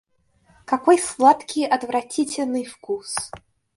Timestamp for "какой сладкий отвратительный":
0.65-2.65